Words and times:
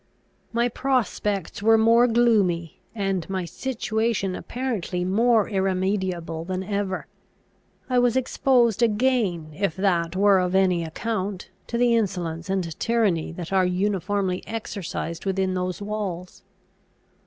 My 0.51 0.67
prospects 0.67 1.61
were 1.61 1.77
more 1.77 2.07
gloomy, 2.07 2.81
and 2.95 3.29
my 3.29 3.45
situation 3.45 4.33
apparently 4.33 5.05
more 5.05 5.47
irremediable, 5.47 6.43
than 6.43 6.63
ever. 6.63 7.05
I 7.87 7.99
was 7.99 8.17
exposed 8.17 8.81
again, 8.81 9.51
if 9.53 9.75
that 9.75 10.15
were 10.15 10.39
of 10.39 10.55
any 10.55 10.83
account, 10.83 11.51
to 11.67 11.77
the 11.77 11.95
insolence 11.95 12.49
and 12.49 12.79
tyranny 12.79 13.31
that 13.33 13.53
are 13.53 13.63
uniformly 13.63 14.41
exercised 14.47 15.27
within 15.27 15.53
those 15.53 15.83
walls. 15.83 16.41